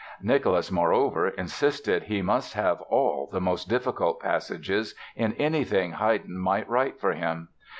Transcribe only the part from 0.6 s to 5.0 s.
moreover, insisted he must have all the most difficult passages